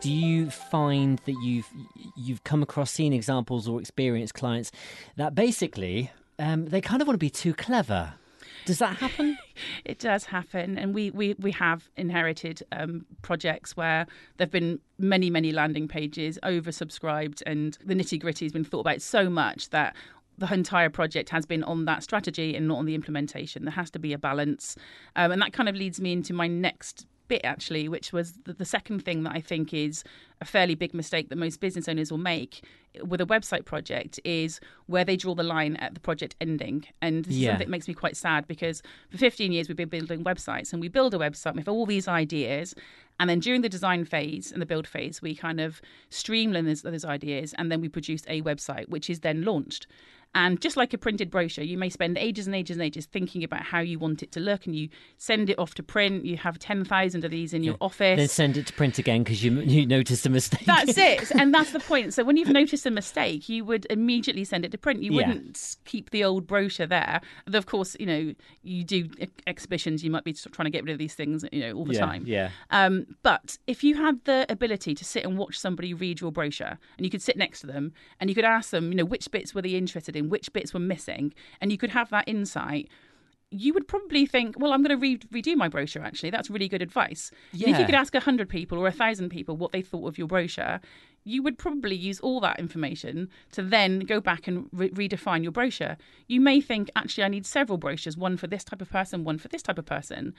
Do 0.00 0.12
you 0.12 0.50
find 0.50 1.20
that 1.24 1.36
you've 1.42 1.68
you've 2.16 2.44
come 2.44 2.62
across 2.62 2.90
seen 2.90 3.12
examples 3.12 3.66
or 3.66 3.80
experienced 3.80 4.34
clients 4.34 4.70
that 5.16 5.34
basically 5.34 6.10
um, 6.38 6.66
they 6.66 6.80
kind 6.80 7.00
of 7.00 7.08
want 7.08 7.14
to 7.14 7.18
be 7.18 7.30
too 7.30 7.54
clever? 7.54 8.14
Does 8.66 8.78
that 8.78 8.96
happen? 8.96 9.38
It 9.86 9.98
does 9.98 10.26
happen, 10.26 10.76
and 10.76 10.94
we 10.94 11.10
we, 11.10 11.34
we 11.38 11.50
have 11.52 11.88
inherited 11.96 12.62
um, 12.72 13.06
projects 13.22 13.74
where 13.74 14.06
there've 14.36 14.50
been 14.50 14.80
many 14.98 15.30
many 15.30 15.50
landing 15.50 15.88
pages 15.88 16.38
oversubscribed, 16.42 17.42
and 17.46 17.78
the 17.82 17.94
nitty 17.94 18.20
gritty 18.20 18.44
has 18.44 18.52
been 18.52 18.64
thought 18.64 18.80
about 18.80 19.00
so 19.00 19.30
much 19.30 19.70
that 19.70 19.96
the 20.36 20.52
entire 20.52 20.90
project 20.90 21.30
has 21.30 21.46
been 21.46 21.64
on 21.64 21.86
that 21.86 22.02
strategy 22.02 22.54
and 22.54 22.68
not 22.68 22.76
on 22.76 22.84
the 22.84 22.94
implementation. 22.94 23.64
There 23.64 23.72
has 23.72 23.90
to 23.92 23.98
be 23.98 24.12
a 24.12 24.18
balance, 24.18 24.76
um, 25.14 25.32
and 25.32 25.40
that 25.40 25.54
kind 25.54 25.70
of 25.70 25.74
leads 25.74 25.98
me 25.98 26.12
into 26.12 26.34
my 26.34 26.48
next 26.48 27.06
bit 27.28 27.42
actually, 27.44 27.88
which 27.88 28.12
was 28.12 28.32
the, 28.44 28.52
the 28.52 28.64
second 28.64 29.04
thing 29.04 29.22
that 29.24 29.32
I 29.32 29.40
think 29.40 29.72
is 29.74 30.04
a 30.40 30.44
fairly 30.44 30.74
big 30.74 30.94
mistake 30.94 31.28
that 31.28 31.36
most 31.36 31.60
business 31.60 31.88
owners 31.88 32.10
will 32.10 32.18
make 32.18 32.62
with 33.02 33.20
a 33.20 33.26
website 33.26 33.64
project 33.64 34.20
is 34.24 34.60
where 34.86 35.04
they 35.04 35.16
draw 35.16 35.34
the 35.34 35.42
line 35.42 35.76
at 35.76 35.94
the 35.94 36.00
project 36.00 36.34
ending. 36.40 36.84
And 37.02 37.24
this 37.24 37.36
is 37.36 37.44
something 37.44 37.58
that 37.58 37.68
makes 37.68 37.88
me 37.88 37.94
quite 37.94 38.16
sad 38.16 38.46
because 38.46 38.82
for 39.10 39.18
15 39.18 39.52
years 39.52 39.68
we've 39.68 39.76
been 39.76 39.88
building 39.88 40.24
websites 40.24 40.72
and 40.72 40.80
we 40.80 40.88
build 40.88 41.14
a 41.14 41.18
website 41.18 41.54
with 41.54 41.68
all 41.68 41.86
these 41.86 42.08
ideas. 42.08 42.74
And 43.18 43.30
then 43.30 43.40
during 43.40 43.62
the 43.62 43.68
design 43.68 44.04
phase 44.04 44.52
and 44.52 44.60
the 44.60 44.66
build 44.66 44.86
phase, 44.86 45.22
we 45.22 45.34
kind 45.34 45.60
of 45.60 45.80
streamline 46.10 46.66
those, 46.66 46.82
those 46.82 47.04
ideas 47.04 47.54
and 47.56 47.72
then 47.72 47.80
we 47.80 47.88
produce 47.88 48.22
a 48.28 48.42
website, 48.42 48.88
which 48.88 49.08
is 49.08 49.20
then 49.20 49.42
launched. 49.42 49.86
And 50.36 50.60
just 50.60 50.76
like 50.76 50.92
a 50.92 50.98
printed 50.98 51.30
brochure, 51.30 51.64
you 51.64 51.78
may 51.78 51.88
spend 51.88 52.18
ages 52.18 52.46
and 52.46 52.54
ages 52.54 52.76
and 52.76 52.84
ages 52.84 53.06
thinking 53.06 53.42
about 53.42 53.62
how 53.62 53.78
you 53.80 53.98
want 53.98 54.22
it 54.22 54.32
to 54.32 54.40
look, 54.40 54.66
and 54.66 54.76
you 54.76 54.90
send 55.16 55.48
it 55.48 55.58
off 55.58 55.74
to 55.76 55.82
print. 55.82 56.26
You 56.26 56.36
have 56.36 56.58
ten 56.58 56.84
thousand 56.84 57.24
of 57.24 57.30
these 57.30 57.54
in 57.54 57.62
your 57.62 57.76
office. 57.80 58.18
Then 58.18 58.28
send 58.28 58.58
it 58.58 58.66
to 58.66 58.74
print 58.74 58.98
again 58.98 59.22
because 59.22 59.42
you 59.42 59.52
you 59.62 59.86
noticed 59.86 60.26
a 60.26 60.30
mistake. 60.30 60.66
That's 60.66 60.98
it, 60.98 61.30
and 61.30 61.54
that's 61.54 61.72
the 61.72 61.80
point. 61.80 62.12
So 62.12 62.22
when 62.22 62.36
you've 62.36 62.50
noticed 62.50 62.84
a 62.84 62.90
mistake, 62.90 63.48
you 63.48 63.64
would 63.64 63.86
immediately 63.88 64.44
send 64.44 64.66
it 64.66 64.72
to 64.72 64.78
print. 64.78 65.02
You 65.02 65.12
Yeah. 65.12 65.28
wouldn't 65.28 65.76
keep 65.86 66.10
the 66.10 66.22
old 66.22 66.46
brochure 66.46 66.86
there. 66.86 67.22
Though, 67.46 67.56
of 67.56 67.64
course, 67.64 67.96
you 67.98 68.04
know 68.04 68.34
you 68.62 68.84
do 68.84 69.08
exhibitions. 69.46 70.04
You 70.04 70.10
might 70.10 70.24
be 70.24 70.34
trying 70.34 70.66
to 70.66 70.70
get 70.70 70.84
rid 70.84 70.92
of 70.92 70.98
these 70.98 71.14
things, 71.14 71.46
you 71.50 71.60
know, 71.60 71.72
all 71.72 71.86
the 71.86 71.94
yeah, 71.94 72.00
time. 72.00 72.24
Yeah. 72.26 72.50
Um, 72.70 73.06
but 73.22 73.56
if 73.66 73.82
you 73.82 73.94
had 73.96 74.22
the 74.24 74.44
ability 74.50 74.94
to 74.96 75.04
sit 75.04 75.24
and 75.24 75.38
watch 75.38 75.58
somebody 75.58 75.94
read 75.94 76.20
your 76.20 76.30
brochure, 76.30 76.78
and 76.98 77.06
you 77.06 77.10
could 77.10 77.22
sit 77.22 77.38
next 77.38 77.60
to 77.60 77.66
them, 77.66 77.94
and 78.20 78.28
you 78.28 78.34
could 78.34 78.44
ask 78.44 78.68
them, 78.68 78.90
you 78.90 78.96
know, 78.96 79.04
which 79.06 79.30
bits 79.30 79.54
were 79.54 79.62
they 79.62 79.70
interested 79.70 80.14
in, 80.14 80.25
which 80.28 80.52
bits 80.52 80.72
were 80.74 80.80
missing, 80.80 81.34
and 81.60 81.72
you 81.72 81.78
could 81.78 81.90
have 81.90 82.10
that 82.10 82.28
insight. 82.28 82.88
You 83.50 83.72
would 83.74 83.86
probably 83.86 84.26
think, 84.26 84.58
well, 84.58 84.72
I'm 84.72 84.82
going 84.82 84.98
to 84.98 85.00
re- 85.00 85.18
redo 85.18 85.56
my 85.56 85.68
brochure. 85.68 86.02
Actually, 86.02 86.30
that's 86.30 86.50
really 86.50 86.68
good 86.68 86.82
advice. 86.82 87.30
And 87.52 87.74
if 87.74 87.80
you 87.80 87.86
could 87.86 87.94
ask 87.94 88.14
hundred 88.14 88.48
people 88.48 88.78
or 88.78 88.90
thousand 88.90 89.28
people 89.30 89.56
what 89.56 89.72
they 89.72 89.82
thought 89.82 90.08
of 90.08 90.18
your 90.18 90.26
brochure, 90.26 90.80
you 91.22 91.42
would 91.42 91.58
probably 91.58 91.94
use 91.96 92.20
all 92.20 92.40
that 92.40 92.58
information 92.58 93.28
to 93.52 93.62
then 93.62 94.00
go 94.00 94.20
back 94.20 94.46
and 94.46 94.68
re- 94.72 94.90
redefine 94.90 95.42
your 95.42 95.52
brochure. 95.52 95.96
You 96.28 96.40
may 96.40 96.60
think, 96.60 96.88
actually, 96.94 97.24
I 97.24 97.28
need 97.28 97.46
several 97.46 97.78
brochures, 97.78 98.16
one 98.16 98.36
for 98.36 98.46
this 98.46 98.64
type 98.64 98.80
of 98.80 98.90
person, 98.90 99.24
one 99.24 99.38
for 99.38 99.48
this 99.48 99.62
type 99.62 99.78
of 99.78 99.86
person. 99.86 100.34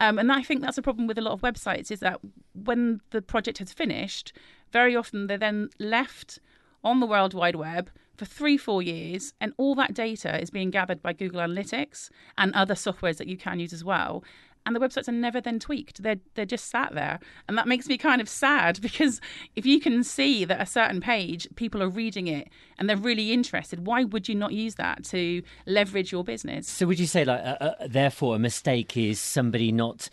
Um, 0.00 0.18
and 0.18 0.32
I 0.32 0.42
think 0.42 0.62
that's 0.62 0.78
a 0.78 0.82
problem 0.82 1.06
with 1.06 1.18
a 1.18 1.22
lot 1.22 1.32
of 1.32 1.42
websites 1.42 1.90
is 1.90 2.00
that 2.00 2.20
when 2.54 3.00
the 3.10 3.20
project 3.20 3.58
has 3.58 3.72
finished, 3.72 4.32
very 4.72 4.96
often 4.96 5.26
they're 5.26 5.36
then 5.36 5.68
left 5.78 6.38
on 6.82 7.00
the 7.00 7.06
World 7.06 7.34
Wide 7.34 7.56
Web 7.56 7.90
for 8.20 8.26
three, 8.26 8.58
four 8.58 8.82
years, 8.82 9.32
and 9.40 9.54
all 9.56 9.74
that 9.74 9.94
data 9.94 10.38
is 10.42 10.50
being 10.50 10.70
gathered 10.70 11.00
by 11.00 11.14
Google 11.14 11.40
Analytics 11.40 12.10
and 12.36 12.54
other 12.54 12.74
softwares 12.74 13.16
that 13.16 13.28
you 13.28 13.38
can 13.38 13.58
use 13.58 13.72
as 13.72 13.82
well. 13.82 14.22
And 14.66 14.76
the 14.76 14.80
websites 14.80 15.08
are 15.08 15.12
never 15.12 15.40
then 15.40 15.58
tweaked. 15.58 16.02
They're 16.02 16.20
they're 16.34 16.44
just 16.44 16.68
sat 16.68 16.94
there. 16.94 17.18
And 17.48 17.56
that 17.56 17.66
makes 17.66 17.88
me 17.88 17.96
kind 17.96 18.20
of 18.20 18.28
sad 18.28 18.78
because 18.82 19.22
if 19.56 19.64
you 19.64 19.80
can 19.80 20.04
see 20.04 20.44
that 20.44 20.60
a 20.60 20.66
certain 20.66 21.00
page, 21.00 21.48
people 21.56 21.82
are 21.82 21.88
reading 21.88 22.26
it 22.26 22.50
and 22.78 22.90
they're 22.90 22.96
really 22.98 23.32
interested, 23.32 23.86
why 23.86 24.04
would 24.04 24.28
you 24.28 24.34
not 24.34 24.52
use 24.52 24.74
that 24.74 25.02
to 25.04 25.42
leverage 25.64 26.12
your 26.12 26.22
business? 26.22 26.68
So 26.68 26.86
would 26.88 27.00
you 27.00 27.06
say 27.06 27.24
like 27.24 27.40
uh, 27.40 27.56
uh, 27.58 27.88
therefore 27.88 28.36
a 28.36 28.38
mistake 28.38 28.98
is 28.98 29.18
somebody 29.18 29.72
not 29.72 30.10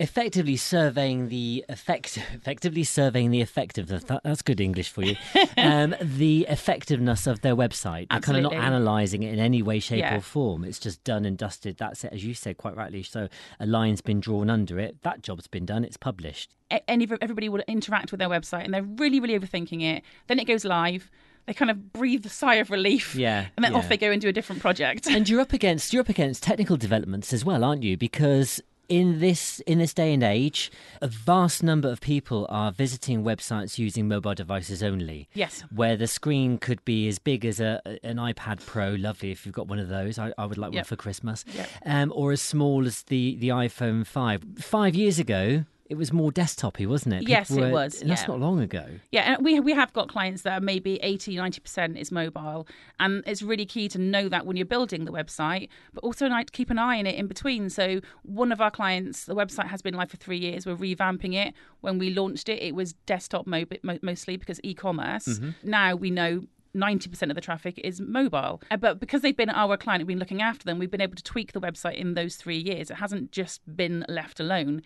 effectively 0.00 0.56
surveying 0.56 1.28
the 1.28 1.64
effect 1.68 2.16
effectively 2.34 2.82
surveying 2.82 3.30
the 3.30 3.40
effectiveness 3.40 4.02
that, 4.04 4.20
that's 4.24 4.42
good 4.42 4.60
english 4.60 4.88
for 4.90 5.02
you 5.04 5.14
um, 5.56 5.94
the 6.00 6.44
effectiveness 6.48 7.28
of 7.28 7.40
their 7.42 7.54
website 7.54 8.08
they're 8.10 8.18
kind 8.20 8.38
of 8.38 8.42
not 8.42 8.54
analyzing 8.54 9.22
it 9.22 9.32
in 9.32 9.38
any 9.38 9.62
way 9.62 9.78
shape 9.78 10.00
Yeah. 10.00 10.16
or 10.16 10.20
form 10.20 10.64
it's 10.64 10.80
just 10.80 11.04
done 11.04 11.24
and 11.24 11.38
dusted 11.38 11.76
that's 11.78 12.02
it 12.02 12.12
as 12.12 12.24
you 12.24 12.34
said 12.34 12.56
quite 12.56 12.76
rightly 12.76 13.04
so 13.04 13.28
a 13.60 13.66
line's 13.66 14.00
been 14.00 14.18
drawn 14.18 14.50
under 14.50 14.80
it 14.80 15.00
that 15.02 15.22
job's 15.22 15.46
been 15.46 15.64
done 15.64 15.84
it's 15.84 15.96
published 15.96 16.54
any 16.88 17.06
everybody 17.22 17.48
will 17.48 17.62
interact 17.68 18.10
with 18.10 18.18
their 18.18 18.28
website 18.28 18.64
and 18.64 18.74
they're 18.74 18.82
really 18.82 19.20
really 19.20 19.38
overthinking 19.38 19.82
it 19.82 20.02
then 20.26 20.40
it 20.40 20.44
goes 20.46 20.64
live 20.64 21.08
they 21.46 21.52
kind 21.54 21.70
of 21.70 21.92
breathe 21.92 22.24
a 22.26 22.30
sigh 22.30 22.54
of 22.54 22.70
relief 22.70 23.14
Yeah, 23.14 23.46
and 23.56 23.62
then 23.64 23.72
yeah. 23.72 23.78
off 23.78 23.88
they 23.90 23.98
go 23.98 24.10
into 24.10 24.26
a 24.28 24.32
different 24.32 24.62
project 24.62 25.06
and 25.06 25.28
you're 25.28 25.40
up 25.42 25.52
against 25.52 25.92
you're 25.92 26.00
up 26.00 26.08
against 26.08 26.42
technical 26.42 26.78
developments 26.78 27.34
as 27.34 27.44
well, 27.44 27.62
aren't 27.64 27.82
you? 27.82 27.98
Because 27.98 28.62
in 28.88 29.20
this 29.20 29.60
in 29.60 29.78
this 29.78 29.94
day 29.94 30.12
and 30.12 30.22
age, 30.22 30.70
a 31.00 31.08
vast 31.08 31.62
number 31.62 31.88
of 31.88 32.00
people 32.00 32.46
are 32.48 32.72
visiting 32.72 33.24
websites 33.24 33.78
using 33.78 34.08
mobile 34.08 34.34
devices 34.34 34.82
only. 34.82 35.28
Yes. 35.34 35.64
where 35.74 35.96
the 35.96 36.06
screen 36.06 36.58
could 36.58 36.84
be 36.84 37.08
as 37.08 37.18
big 37.18 37.44
as 37.44 37.60
a 37.60 37.80
an 38.02 38.16
iPad 38.16 38.64
Pro. 38.66 38.90
Lovely 38.90 39.30
if 39.30 39.44
you've 39.46 39.54
got 39.54 39.68
one 39.68 39.78
of 39.78 39.88
those. 39.88 40.18
I, 40.18 40.32
I 40.38 40.46
would 40.46 40.58
like 40.58 40.72
one 40.72 40.84
for 40.84 40.96
Christmas. 40.96 41.44
Yep. 41.54 41.68
Um, 41.86 42.12
or 42.14 42.32
as 42.32 42.42
small 42.42 42.86
as 42.86 43.02
the 43.02 43.36
the 43.36 43.48
iPhone 43.48 44.06
five. 44.06 44.42
Five 44.58 44.94
years 44.94 45.18
ago. 45.18 45.64
It 45.94 45.98
was 45.98 46.12
more 46.12 46.32
desktopy, 46.32 46.86
wasn't 46.86 47.14
it? 47.14 47.28
Yes, 47.28 47.48
People 47.48 47.64
it 47.64 47.72
was, 47.72 48.00
and 48.00 48.10
That's 48.10 48.26
not 48.26 48.40
long 48.40 48.60
ago. 48.60 48.84
Yeah, 49.12 49.34
and 49.34 49.44
we 49.44 49.60
we 49.60 49.72
have 49.72 49.92
got 49.92 50.08
clients 50.08 50.42
that 50.42 50.54
are 50.58 50.60
maybe 50.60 50.96
80, 51.02 51.36
90% 51.36 51.96
is 51.96 52.10
mobile. 52.10 52.66
And 52.98 53.22
it's 53.26 53.42
really 53.42 53.64
key 53.64 53.88
to 53.88 53.98
know 53.98 54.28
that 54.28 54.44
when 54.46 54.56
you're 54.56 54.66
building 54.66 55.04
the 55.04 55.12
website, 55.12 55.68
but 55.92 56.02
also 56.02 56.26
like, 56.26 56.50
keep 56.52 56.68
an 56.70 56.78
eye 56.78 56.98
on 56.98 57.06
it 57.06 57.14
in 57.14 57.26
between. 57.28 57.70
So 57.70 58.00
one 58.22 58.50
of 58.52 58.60
our 58.60 58.70
clients, 58.70 59.24
the 59.24 59.34
website 59.36 59.68
has 59.68 59.80
been 59.82 59.94
live 59.94 60.10
for 60.10 60.16
three 60.16 60.38
years. 60.38 60.66
We're 60.66 60.76
revamping 60.76 61.34
it. 61.34 61.54
When 61.80 61.98
we 61.98 62.10
launched 62.10 62.48
it, 62.48 62.60
it 62.62 62.74
was 62.74 62.92
desktop 63.06 63.46
mo- 63.46 63.64
mo- 63.82 63.98
mostly 64.02 64.36
because 64.36 64.60
e-commerce. 64.64 65.40
Now 65.62 65.94
we 65.94 66.10
know 66.10 66.42
90% 66.74 67.30
of 67.30 67.36
the 67.36 67.40
traffic 67.40 67.78
is 67.84 68.00
mobile. 68.00 68.60
Uh, 68.70 68.76
But 68.76 68.98
because 68.98 69.22
they've 69.22 69.36
been 69.36 69.50
our 69.50 69.76
client, 69.76 70.00
we've 70.00 70.08
been 70.08 70.18
looking 70.18 70.42
after 70.42 70.64
them, 70.64 70.78
we've 70.80 70.90
been 70.90 71.00
able 71.00 71.14
to 71.14 71.22
tweak 71.22 71.52
the 71.52 71.60
website 71.60 71.94
in 71.94 72.14
those 72.14 72.34
three 72.34 72.58
years. 72.58 72.90
It 72.90 72.94
hasn't 72.96 73.30
just 73.30 73.60
been 73.76 74.04
left 74.08 74.40
alone. 74.40 74.82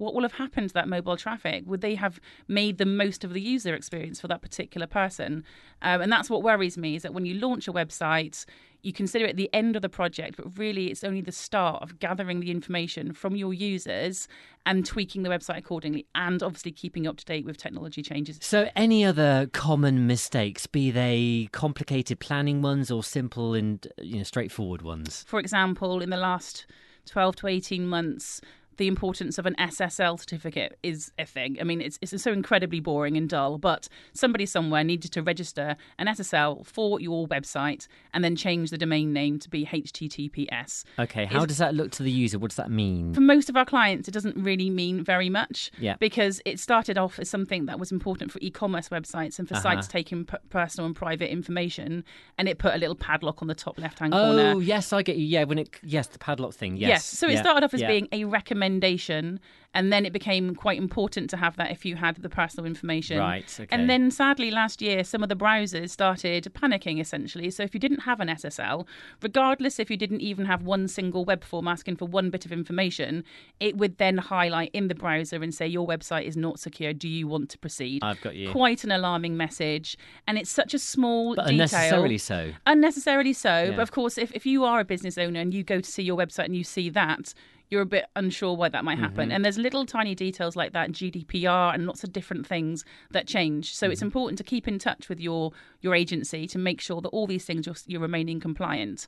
What 0.00 0.14
will 0.14 0.22
have 0.22 0.32
happened 0.32 0.70
to 0.70 0.74
that 0.74 0.88
mobile 0.88 1.18
traffic? 1.18 1.64
Would 1.66 1.82
they 1.82 1.94
have 1.94 2.20
made 2.48 2.78
the 2.78 2.86
most 2.86 3.22
of 3.22 3.34
the 3.34 3.40
user 3.40 3.74
experience 3.74 4.18
for 4.18 4.28
that 4.28 4.40
particular 4.40 4.86
person? 4.86 5.44
Um, 5.82 6.00
and 6.00 6.10
that's 6.10 6.30
what 6.30 6.42
worries 6.42 6.78
me 6.78 6.96
is 6.96 7.02
that 7.02 7.12
when 7.12 7.26
you 7.26 7.34
launch 7.34 7.68
a 7.68 7.72
website, 7.72 8.46
you 8.80 8.94
consider 8.94 9.26
it 9.26 9.36
the 9.36 9.50
end 9.52 9.76
of 9.76 9.82
the 9.82 9.90
project, 9.90 10.38
but 10.38 10.56
really 10.58 10.86
it's 10.86 11.04
only 11.04 11.20
the 11.20 11.32
start 11.32 11.82
of 11.82 11.98
gathering 11.98 12.40
the 12.40 12.50
information 12.50 13.12
from 13.12 13.36
your 13.36 13.52
users 13.52 14.26
and 14.64 14.86
tweaking 14.86 15.22
the 15.22 15.28
website 15.28 15.58
accordingly, 15.58 16.06
and 16.14 16.42
obviously 16.42 16.72
keeping 16.72 17.06
up 17.06 17.18
to 17.18 17.24
date 17.26 17.44
with 17.44 17.58
technology 17.58 18.00
changes. 18.00 18.38
So, 18.40 18.70
any 18.74 19.04
other 19.04 19.50
common 19.52 20.06
mistakes, 20.06 20.66
be 20.66 20.90
they 20.90 21.50
complicated 21.52 22.20
planning 22.20 22.62
ones 22.62 22.90
or 22.90 23.04
simple 23.04 23.52
and 23.52 23.86
you 24.00 24.16
know 24.16 24.22
straightforward 24.22 24.80
ones? 24.80 25.24
For 25.28 25.38
example, 25.40 26.00
in 26.00 26.08
the 26.08 26.16
last 26.16 26.66
12 27.06 27.36
to 27.36 27.46
18 27.48 27.86
months, 27.86 28.40
the 28.80 28.88
importance 28.88 29.36
of 29.36 29.44
an 29.44 29.54
SSL 29.58 30.18
certificate 30.18 30.78
is 30.82 31.12
a 31.18 31.26
thing. 31.26 31.58
I 31.60 31.64
mean, 31.64 31.82
it's, 31.82 31.98
it's 32.00 32.20
so 32.22 32.32
incredibly 32.32 32.80
boring 32.80 33.14
and 33.18 33.28
dull, 33.28 33.58
but 33.58 33.88
somebody 34.14 34.46
somewhere 34.46 34.82
needed 34.82 35.12
to 35.12 35.22
register 35.22 35.76
an 35.98 36.06
SSL 36.06 36.64
for 36.66 36.98
your 36.98 37.28
website 37.28 37.86
and 38.14 38.24
then 38.24 38.36
change 38.36 38.70
the 38.70 38.78
domain 38.78 39.12
name 39.12 39.38
to 39.40 39.50
be 39.50 39.66
HTTPS. 39.66 40.84
Okay, 40.98 41.26
how 41.26 41.40
Is- 41.42 41.46
does 41.48 41.58
that 41.58 41.74
look 41.74 41.90
to 41.92 42.02
the 42.02 42.10
user? 42.10 42.38
What 42.38 42.50
does 42.50 42.56
that 42.56 42.70
mean? 42.70 43.12
For 43.14 43.20
most 43.20 43.50
of 43.50 43.56
our 43.56 43.66
clients, 43.66 44.08
it 44.08 44.12
doesn't 44.12 44.36
really 44.36 44.70
mean 44.70 45.04
very 45.04 45.28
much 45.28 45.70
Yeah. 45.78 45.96
because 46.00 46.40
it 46.46 46.58
started 46.58 46.96
off 46.96 47.18
as 47.18 47.28
something 47.28 47.66
that 47.66 47.78
was 47.78 47.92
important 47.92 48.32
for 48.32 48.38
e 48.40 48.50
commerce 48.50 48.88
websites 48.88 49.38
and 49.38 49.46
for 49.46 49.54
Uh-huh. 49.56 49.62
sites 49.62 49.88
taking 49.88 50.24
p- 50.24 50.36
personal 50.48 50.86
and 50.86 50.96
private 50.96 51.30
information, 51.30 52.02
and 52.38 52.48
it 52.48 52.58
put 52.58 52.74
a 52.74 52.78
little 52.78 52.94
padlock 52.96 53.42
on 53.42 53.48
the 53.48 53.54
top 53.54 53.78
left 53.78 53.98
hand 53.98 54.14
Oh, 54.14 54.28
corner. 54.32 54.52
Oh, 54.56 54.58
yes, 54.58 54.92
I 54.94 55.02
get 55.02 55.16
you. 55.16 55.26
Yeah, 55.26 55.44
when 55.44 55.58
it 55.58 55.68
yes, 55.82 56.06
the 56.06 56.18
padlock 56.18 56.54
thing. 56.54 56.76
Yes. 56.76 56.88
Yes. 56.88 57.04
So 57.04 57.28
it 57.28 57.34
Yeah, 57.34 57.42
started 57.42 57.64
off 57.64 57.74
as 57.74 57.82
yeah. 57.82 57.88
being 57.88 58.08
a 58.12 58.24
recommendation, 58.70 59.40
and 59.72 59.92
then 59.92 60.04
it 60.04 60.12
became 60.12 60.54
quite 60.56 60.78
important 60.78 61.30
to 61.30 61.36
have 61.36 61.56
that 61.56 61.70
if 61.70 61.84
you 61.84 61.94
had 61.94 62.16
the 62.16 62.28
personal 62.28 62.66
information. 62.66 63.18
Right, 63.18 63.44
okay. 63.60 63.68
And 63.70 63.88
then 63.88 64.10
sadly, 64.10 64.50
last 64.50 64.82
year, 64.82 65.04
some 65.04 65.22
of 65.22 65.28
the 65.28 65.36
browsers 65.36 65.90
started 65.90 66.48
panicking 66.54 67.00
essentially. 67.00 67.50
So 67.50 67.62
if 67.62 67.72
you 67.72 67.78
didn't 67.78 68.00
have 68.00 68.18
an 68.18 68.28
SSL, 68.28 68.86
regardless 69.22 69.78
if 69.78 69.88
you 69.88 69.96
didn't 69.96 70.22
even 70.22 70.44
have 70.46 70.62
one 70.62 70.88
single 70.88 71.24
web 71.24 71.44
form 71.44 71.68
asking 71.68 71.96
for 71.96 72.06
one 72.06 72.30
bit 72.30 72.44
of 72.44 72.52
information, 72.52 73.22
it 73.60 73.76
would 73.76 73.98
then 73.98 74.18
highlight 74.18 74.70
in 74.72 74.88
the 74.88 74.94
browser 74.94 75.40
and 75.40 75.54
say, 75.54 75.68
Your 75.68 75.86
website 75.86 76.24
is 76.24 76.36
not 76.36 76.58
secure. 76.58 76.92
Do 76.92 77.08
you 77.08 77.28
want 77.28 77.48
to 77.50 77.58
proceed? 77.58 78.02
I've 78.02 78.20
got 78.22 78.34
you. 78.34 78.50
Quite 78.50 78.82
an 78.82 78.90
alarming 78.90 79.36
message. 79.36 79.96
And 80.26 80.36
it's 80.36 80.50
such 80.50 80.74
a 80.74 80.80
small 80.80 81.36
but 81.36 81.46
detail 81.46 81.54
unnecessarily 81.54 82.18
so. 82.18 82.52
unnecessarily 82.66 83.32
so. 83.32 83.62
Yeah. 83.62 83.70
But 83.70 83.82
of 83.82 83.92
course, 83.92 84.18
if, 84.18 84.32
if 84.32 84.46
you 84.46 84.64
are 84.64 84.80
a 84.80 84.84
business 84.84 85.16
owner 85.16 85.38
and 85.38 85.54
you 85.54 85.62
go 85.62 85.80
to 85.80 85.88
see 85.88 86.02
your 86.02 86.16
website 86.16 86.46
and 86.46 86.56
you 86.56 86.64
see 86.64 86.90
that, 86.90 87.34
you're 87.70 87.82
a 87.82 87.86
bit 87.86 88.06
unsure 88.16 88.56
why 88.56 88.68
that 88.68 88.84
might 88.84 88.98
happen. 88.98 89.26
Mm-hmm. 89.28 89.32
And 89.32 89.44
there's 89.44 89.56
little 89.58 89.86
tiny 89.86 90.14
details 90.14 90.56
like 90.56 90.72
that 90.72 90.90
GDPR 90.90 91.72
and 91.72 91.86
lots 91.86 92.02
of 92.02 92.12
different 92.12 92.46
things 92.46 92.84
that 93.12 93.26
change. 93.26 93.74
So 93.74 93.86
Mm-hmm. 93.86 93.92
it's 93.92 94.02
important 94.02 94.38
to 94.38 94.44
keep 94.44 94.68
in 94.68 94.78
touch 94.78 95.08
with 95.08 95.20
your 95.20 95.52
your 95.80 95.94
agency 95.94 96.46
to 96.48 96.58
make 96.58 96.80
sure 96.80 97.00
that 97.00 97.08
all 97.08 97.26
these 97.26 97.44
things 97.44 97.66
you're, 97.66 97.76
you're 97.86 98.00
remaining 98.00 98.40
compliant. 98.40 99.06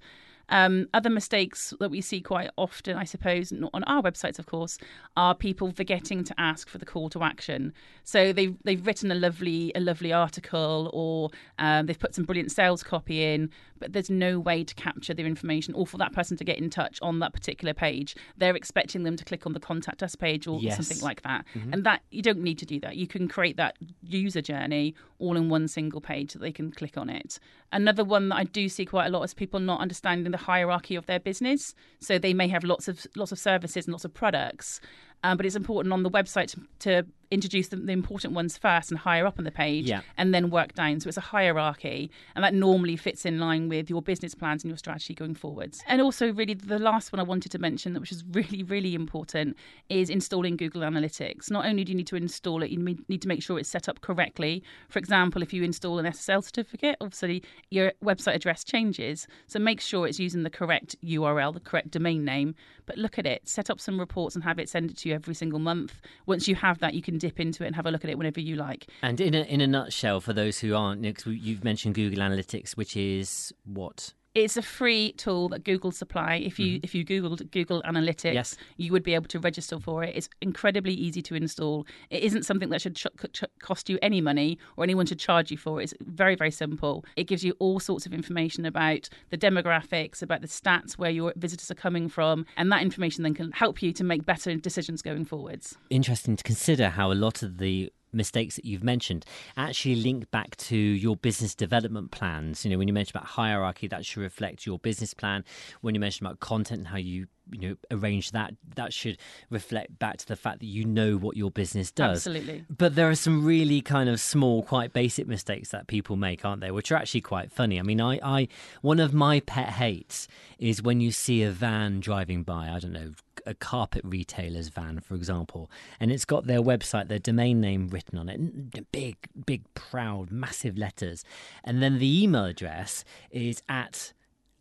Um, 0.49 0.87
other 0.93 1.11
mistakes 1.11 1.73
that 1.81 1.91
we 1.91 2.01
see 2.01 2.21
quite 2.21 2.51
often, 2.57 2.97
I 2.97 3.05
suppose, 3.05 3.53
not 3.53 3.71
on 3.75 3.85
our 3.85 4.03
websites, 4.03 4.39
of 4.39 4.47
course, 4.47 4.79
are 5.17 5.35
people 5.35 5.73
forgetting 5.73 6.25
to 6.25 6.35
ask 6.39 6.69
for 6.69 6.79
the 6.79 6.85
call 6.87 7.09
to 7.11 7.23
action. 7.23 7.73
So 8.05 8.33
they've 8.33 8.55
they've 8.65 8.85
written 8.87 9.11
a 9.11 9.15
lovely 9.15 9.73
a 9.75 9.81
lovely 9.81 10.13
article, 10.13 10.91
or 10.93 11.31
um, 11.59 11.87
they've 11.87 11.99
put 11.99 12.15
some 12.15 12.25
brilliant 12.25 12.53
sales 12.53 12.83
copy 12.83 13.23
in, 13.25 13.51
but 13.79 13.93
there's 13.93 14.11
no 14.11 14.39
way 14.39 14.65
to 14.65 14.75
capture 14.75 15.15
their 15.15 15.27
information 15.27 15.75
or 15.75 15.87
for 15.87 15.99
that 15.99 16.13
person 16.13 16.37
to 16.37 16.45
get 16.45 16.59
in 16.59 16.71
touch 16.71 16.99
on 17.03 17.19
that 17.21 17.33
particular 17.33 17.73
page. 17.75 18.15
They're 18.37 18.57
expecting 18.57 19.05
them 19.05 19.17
to 19.17 19.25
click 19.25 19.47
on 19.47 19.53
the 19.53 19.61
contact 19.61 20.03
us 20.03 20.15
page 20.17 20.47
or 20.47 20.61
Yes. 20.61 20.77
something 20.77 21.01
like 21.03 21.23
that, 21.23 21.45
and 21.73 21.85
that 21.85 22.03
you 22.11 22.23
don't 22.23 22.41
need 22.43 22.59
to 22.59 22.67
do 22.67 22.79
that. 22.81 22.97
You 22.97 23.07
can 23.07 23.29
create 23.29 23.57
that 23.57 23.77
user 24.03 24.43
journey 24.43 24.95
all 25.19 25.37
in 25.37 25.49
one 25.49 25.69
single 25.69 26.01
page 26.01 26.33
so 26.33 26.39
they 26.39 26.53
can 26.53 26.71
click 26.73 26.97
on 26.99 27.09
it. 27.09 27.39
Another 27.73 28.05
one 28.05 28.29
that 28.29 28.37
I 28.37 28.45
do 28.45 28.69
see 28.69 28.85
quite 28.85 29.07
a 29.07 29.09
lot 29.11 29.23
is 29.23 29.33
people 29.35 29.61
not 29.61 29.81
understanding 29.81 30.32
the 30.33 30.39
hierarchy 30.39 30.97
of 30.97 31.07
their 31.07 31.21
business. 31.21 31.75
So 32.01 32.19
they 32.19 32.35
may 32.35 32.49
have 32.49 32.65
lots 32.65 32.89
of 32.89 33.07
lots 33.17 33.33
of 33.33 33.39
services 33.39 33.87
and 33.87 33.93
lots 33.93 34.05
of 34.05 34.12
products, 34.12 34.81
um, 35.23 35.37
but 35.37 35.47
it's 35.47 35.57
important 35.57 35.93
on 35.93 36.03
the 36.03 36.11
website 36.11 36.49
to, 36.49 36.61
to 36.81 37.07
introduce 37.33 37.69
the, 37.69 37.77
the 37.77 37.93
important 37.93 38.35
ones 38.35 38.57
first 38.59 38.91
and 38.91 38.99
higher 39.01 39.27
up 39.27 39.39
on 39.39 39.45
the 39.45 39.51
page, 39.51 39.87
Yeah. 39.89 40.03
and 40.17 40.35
then 40.35 40.51
work 40.51 40.75
down. 40.75 41.01
So 41.01 41.09
it's 41.09 41.17
a 41.17 41.21
hierarchy, 41.23 42.11
and 42.35 42.45
that 42.45 42.55
normally 42.55 42.97
fits 42.97 43.25
in 43.25 43.39
line 43.39 43.69
with 43.69 43.89
your 43.91 44.03
business 44.03 44.35
plans 44.35 44.62
and 44.62 44.71
your 44.71 44.77
strategy 44.79 45.15
going 45.15 45.35
forwards. 45.35 45.83
And 45.87 46.01
also, 46.01 46.33
really, 46.33 46.55
the 46.55 46.79
last 46.79 47.12
one 47.12 47.21
I 47.21 47.23
wanted 47.23 47.51
to 47.53 47.59
mention, 47.59 47.99
which 48.01 48.12
is 48.12 48.25
really, 48.31 48.62
really 48.62 48.95
important, 48.95 49.57
is 49.89 50.11
installing 50.11 50.57
Google 50.57 50.83
Analytics. 50.83 51.51
Not 51.51 51.65
only 51.67 51.85
do 51.85 51.93
you 51.93 51.97
need 51.97 52.07
to 52.09 52.17
install 52.17 52.62
it, 52.62 52.71
you 52.71 52.79
need 52.79 53.09
need 53.09 53.23
to 53.23 53.29
make 53.29 53.43
sure 53.43 53.59
it's 53.59 53.69
set 53.69 53.89
up 53.89 54.01
correctly. 54.01 54.62
For 54.89 54.99
example, 54.99 55.43
if 55.43 55.53
you 55.53 55.62
install 55.62 55.99
an 55.99 56.07
SSL 56.07 56.45
certificate, 56.45 56.97
obviously 57.01 57.43
your 57.71 57.93
website 58.05 58.35
address 58.35 58.62
changes. 58.65 59.27
So 59.47 59.59
make 59.59 59.81
sure 59.81 60.07
it's 60.07 60.19
using 60.21 60.43
the 60.43 60.51
correct 60.51 60.97
URL, 61.03 61.53
the 61.55 61.61
correct 61.61 61.91
domain 61.91 62.25
name. 62.25 62.55
But 62.87 62.99
look 62.99 63.19
at 63.19 63.27
it, 63.27 63.49
set 63.49 63.71
up 63.71 63.81
some 63.81 63.99
reports 63.99 64.35
and 64.35 64.45
have 64.45 64.59
it 64.59 64.69
send 64.69 64.91
it 64.91 64.99
to 64.99 65.09
you 65.09 65.15
every 65.15 65.35
single 65.35 65.59
month. 65.59 66.01
Once 66.27 66.49
you 66.49 66.55
have 66.57 66.79
that, 66.81 66.95
you 66.95 67.03
can 67.03 67.19
dip 67.19 67.41
into 67.41 67.65
it 67.65 67.69
and 67.69 67.77
have 67.77 67.87
a 67.87 67.91
look 67.91 68.05
at 68.05 68.11
it 68.11 68.19
whenever 68.19 68.41
you 68.41 68.57
like. 68.57 68.87
And 69.03 69.21
in 69.21 69.35
a, 69.35 69.43
in 69.43 69.61
a 69.61 69.67
nutshell, 69.67 70.21
for 70.21 70.33
those 70.33 70.59
who 70.59 70.75
aren't, 70.75 71.05
you 71.05 71.12
know, 71.12 71.33
you've 71.33 71.65
mentioned 71.65 71.95
Google 71.95 72.19
Analytics, 72.19 72.77
which 72.77 72.97
is 72.97 73.53
what? 73.65 74.15
It's 74.35 74.57
a 74.57 74.62
free 74.62 75.12
tool 75.12 75.51
that 75.51 75.62
Google 75.65 75.93
supply. 75.93 76.37
If 76.37 76.59
you 76.59 76.77
mm-hmm. 76.77 76.85
if 76.85 76.95
you 76.95 77.05
googled 77.05 77.51
Google 77.51 77.83
Analytics, 77.83 78.33
Yes. 78.33 78.57
you 78.79 78.91
would 78.93 79.03
be 79.03 79.15
able 79.15 79.27
to 79.29 79.39
register 79.39 79.79
for 79.79 80.03
it. 80.05 80.17
It's 80.17 80.29
incredibly 80.41 80.95
easy 80.95 81.21
to 81.23 81.35
install. 81.35 81.87
It 82.09 82.23
isn't 82.23 82.45
something 82.45 82.71
that 82.71 82.81
should 82.81 82.97
ch- 82.97 83.07
ch- 83.35 83.45
cost 83.61 83.91
you 83.91 83.99
any 84.01 84.23
money 84.23 84.59
or 84.77 84.85
anyone 84.85 85.05
should 85.05 85.19
charge 85.19 85.51
you 85.51 85.59
for. 85.59 85.83
It's 85.83 85.93
very 86.01 86.35
very 86.35 86.51
simple. 86.51 87.05
It 87.17 87.25
gives 87.25 87.45
you 87.45 87.55
all 87.59 87.79
sorts 87.79 88.07
of 88.07 88.15
information 88.15 88.65
about 88.65 89.09
the 89.29 89.37
demographics, 89.39 90.23
about 90.23 90.41
the 90.41 90.49
stats, 90.49 90.93
where 90.95 91.11
your 91.11 91.35
visitors 91.37 91.71
are 91.71 91.75
coming 91.75 92.09
from, 92.09 92.47
and 92.57 92.73
that 92.73 92.81
information 92.81 93.25
then 93.25 93.35
can 93.35 93.53
help 93.53 93.83
you 93.83 93.93
to 93.93 94.05
make 94.05 94.25
better 94.25 94.55
decisions 94.57 95.03
going 95.03 95.27
forwards. 95.27 95.77
Interesting 95.91 96.37
to 96.37 96.43
consider 96.45 96.89
how 96.89 97.12
a 97.12 97.15
lot 97.15 97.43
of 97.43 97.59
the 97.59 97.93
mistakes 98.12 98.57
that 98.57 98.64
you've 98.64 98.85
mentioned 98.85 99.25
actually 99.57 99.97
link 99.97 100.31
back 100.31 100.57
to 100.57 100.76
your 100.76 101.16
business 101.16 101.54
development 101.54 102.11
plans. 102.11 102.64
You 102.64 102.71
know, 102.71 102.78
when 102.78 102.88
you 102.88 102.95
mentioned 102.95 103.16
about 103.16 103.28
hierarchy, 103.28 103.88
that 103.88 104.04
should 104.04 104.21
reflect 104.21 104.66
your 104.66 104.78
business 104.78 105.14
plan. 105.14 105.45
When 105.81 105.95
you 105.95 106.00
mentioned 106.00 106.26
about 106.26 106.40
content 106.40 106.78
and 106.81 106.88
how 106.88 106.99
you 106.99 107.26
you 107.53 107.69
know 107.69 107.77
arrange 107.91 108.33
that, 108.33 108.55
that 108.77 108.93
should 108.93 109.19
reflect 109.51 109.99
back 109.99 110.17
to 110.19 110.27
the 110.27 110.37
fact 110.37 110.61
that 110.61 110.67
you 110.67 110.85
know 110.85 111.17
what 111.17 111.37
your 111.37 111.51
business 111.51 111.91
does. 111.91 112.27
Absolutely. 112.27 112.65
But 112.69 112.95
there 112.95 113.09
are 113.09 113.15
some 113.15 113.45
really 113.45 113.81
kind 113.81 114.09
of 114.09 114.21
small, 114.21 114.63
quite 114.63 114.93
basic 114.93 115.27
mistakes 115.27 115.71
that 115.71 115.87
people 115.87 116.17
make, 116.17 116.45
aren't 116.45 116.61
there? 116.61 116.75
Which 116.75 116.91
are 116.91 116.97
actually 116.97 117.21
quite 117.21 117.53
funny. 117.53 117.79
I 117.79 117.83
mean, 117.83 118.01
I, 118.01 118.19
I 118.23 118.49
one 118.81 119.01
of 119.01 119.13
my 119.15 119.41
pet 119.41 119.71
hates 119.71 120.29
is 120.59 120.83
when 120.83 121.01
you 121.01 121.13
see 121.13 121.43
a 121.43 121.51
van 121.51 122.01
driving 122.01 122.43
by. 122.43 122.69
I 122.69 122.79
don't 122.79 122.93
know, 122.93 123.13
a 123.47 123.55
carpet 123.55 124.03
retailer's 124.05 124.69
van, 124.69 125.01
for 125.01 125.15
example, 125.15 125.71
and 126.01 126.11
it's 126.11 126.25
got 126.25 126.47
their 126.47 126.61
website, 126.61 127.09
their 127.09 127.19
domain 127.19 127.61
name 127.61 127.89
written 127.89 128.19
on 128.19 128.29
it, 128.29 128.91
big, 128.93 129.17
big, 129.47 129.63
proud, 129.75 130.31
massive 130.31 130.77
letters, 130.79 131.25
and 131.65 131.83
then 131.83 131.99
the 131.99 132.23
email 132.23 132.45
address 132.45 133.05
is 133.31 133.63
at 133.69 134.13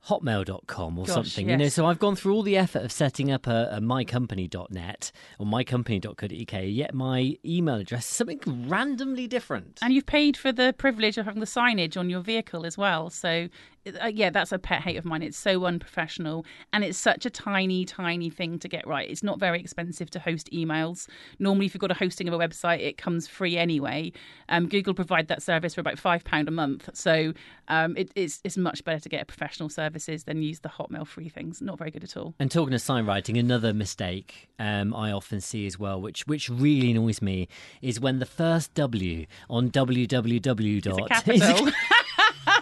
hotmail.com 0.07 0.97
or 0.97 1.05
Gosh, 1.05 1.13
something 1.13 1.49
you 1.49 1.57
know 1.57 1.69
so 1.69 1.85
i've 1.85 1.99
gone 1.99 2.15
through 2.15 2.33
all 2.33 2.41
the 2.43 2.57
effort 2.57 2.83
of 2.83 2.91
setting 2.91 3.31
up 3.31 3.45
a, 3.45 3.69
a 3.71 3.79
mycompany.net 3.79 5.11
or 5.37 5.45
mycompany.co.uk 5.45 6.63
yet 6.63 6.93
my 6.93 7.37
email 7.45 7.75
address 7.75 8.09
is 8.09 8.15
something 8.15 8.67
randomly 8.67 9.27
different 9.27 9.79
And 9.81 9.93
you've 9.93 10.05
paid 10.05 10.37
for 10.37 10.51
the 10.51 10.73
privilege 10.77 11.17
of 11.17 11.25
having 11.25 11.39
the 11.39 11.45
signage 11.45 11.97
on 11.97 12.09
your 12.09 12.21
vehicle 12.21 12.65
as 12.65 12.77
well. 12.77 13.09
So 13.09 13.47
uh, 14.01 14.07
yeah, 14.07 14.29
that's 14.29 14.51
a 14.51 14.59
pet 14.59 14.81
hate 14.81 14.97
of 14.97 15.05
mine. 15.05 15.21
It's 15.23 15.37
so 15.37 15.65
unprofessional 15.65 16.45
and 16.73 16.83
it's 16.83 16.97
such 16.97 17.25
a 17.25 17.29
tiny, 17.29 17.85
tiny 17.85 18.29
thing 18.29 18.59
to 18.59 18.67
get 18.67 18.85
right. 18.85 19.09
It's 19.09 19.23
not 19.23 19.39
very 19.39 19.59
expensive 19.59 20.09
to 20.11 20.19
host 20.19 20.49
emails. 20.51 21.07
Normally, 21.39 21.65
if 21.65 21.73
you've 21.73 21.81
got 21.81 21.91
a 21.91 21.95
hosting 21.95 22.27
of 22.27 22.33
a 22.33 22.37
website, 22.37 22.79
it 22.79 22.97
comes 22.97 23.27
free 23.27 23.57
anyway. 23.57 24.11
Um, 24.49 24.67
Google 24.67 24.93
provide 24.93 25.27
that 25.29 25.41
service 25.41 25.73
for 25.73 25.81
about 25.81 25.97
five 25.97 26.23
pound 26.23 26.47
a 26.47 26.51
month, 26.51 26.89
so 26.93 27.33
um, 27.67 27.95
it, 27.97 28.11
it's 28.15 28.39
it's 28.43 28.57
much 28.57 28.83
better 28.83 28.99
to 28.99 29.09
get 29.09 29.27
professional 29.27 29.69
services 29.69 30.25
than 30.25 30.41
use 30.41 30.59
the 30.59 30.69
Hotmail 30.69 31.07
free 31.07 31.29
things. 31.29 31.61
Not 31.61 31.77
very 31.77 31.91
good 31.91 32.03
at 32.03 32.17
all. 32.17 32.33
And 32.39 32.51
talking 32.51 32.73
of 32.73 32.81
sign 32.81 33.05
writing, 33.05 33.37
another 33.37 33.73
mistake 33.73 34.49
um, 34.59 34.93
I 34.93 35.11
often 35.11 35.41
see 35.41 35.65
as 35.65 35.79
well, 35.79 35.99
which 36.01 36.27
which 36.27 36.49
really 36.49 36.91
annoys 36.91 37.21
me, 37.21 37.47
is 37.81 37.99
when 37.99 38.19
the 38.19 38.25
first 38.25 38.73
W 38.75 39.25
on 39.49 39.71
www 39.71 40.81
dot. 40.81 41.73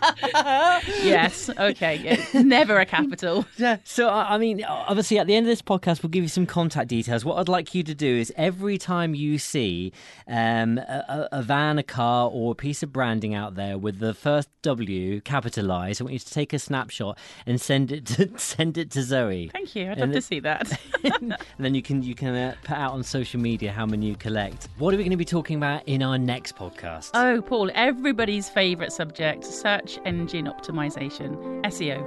yes. 0.24 1.50
Okay. 1.50 1.96
Yeah. 1.98 2.42
Never 2.42 2.80
a 2.80 2.86
capital. 2.86 3.46
Yeah. 3.58 3.78
So 3.84 4.08
I 4.08 4.36
I 4.36 4.38
mean, 4.38 4.64
obviously, 4.64 5.20
at 5.20 5.28
the 5.28 5.36
end 5.36 5.46
of 5.46 5.50
this 5.50 5.62
podcast, 5.62 6.02
we'll 6.02 6.10
give 6.12 6.24
you 6.24 6.30
some 6.30 6.46
contact 6.46 6.88
details. 6.88 7.26
What 7.26 7.38
I'd 7.40 7.50
like 7.50 7.76
you 7.76 7.84
to 7.84 7.94
do 7.94 8.08
is 8.08 8.32
every 8.38 8.78
time 8.78 9.14
you 9.16 9.38
see 9.38 9.92
um, 10.28 10.78
a, 10.78 11.28
a 11.34 11.42
van, 11.42 11.78
a 11.78 11.84
car, 11.84 12.30
or 12.32 12.54
a 12.54 12.56
piece 12.56 12.82
of 12.84 12.94
branding 12.94 13.34
out 13.34 13.56
there 13.56 13.78
with 13.78 14.00
the 14.00 14.14
first 14.14 14.48
W 14.62 15.20
capitalised, 15.22 16.00
I 16.02 16.04
want 16.06 16.14
you 16.14 16.20
to 16.20 16.34
take 16.34 16.54
a 16.54 16.60
snapshot 16.60 17.18
and 17.46 17.60
send 17.60 17.92
it 17.92 18.06
to 18.08 18.32
send 18.38 18.78
it 18.78 18.92
to 18.92 19.04
Zoe. 19.04 19.50
Thank 19.52 19.76
you. 19.76 19.92
I'd 19.92 19.98
And 20.00 20.14
love 20.14 20.14
to 20.14 20.22
see 20.22 20.40
that. 20.42 20.80
and 21.04 21.36
then 21.60 21.76
you 21.76 21.82
can 21.82 22.02
you 22.02 22.16
can 22.16 22.34
uh, 22.36 22.56
put 22.64 22.78
out 22.78 22.94
on 22.94 23.04
social 23.04 23.42
media 23.42 23.72
how 23.74 23.86
many 23.86 24.08
you 24.08 24.16
collect. 24.16 24.70
What 24.78 24.94
are 24.94 24.98
we 24.98 25.04
going 25.04 25.12
to 25.12 25.18
be 25.18 25.26
talking 25.26 25.58
about 25.58 25.86
in 25.88 26.02
our 26.02 26.18
next 26.18 26.56
podcast? 26.56 27.12
oh, 27.14 27.42
Paul, 27.42 27.72
everybody's 27.74 28.48
favourite 28.48 28.94
subject: 28.94 29.44
search 29.44 30.00
engine 30.10 30.48
optimization, 30.48 31.62
SEO. 31.64 32.04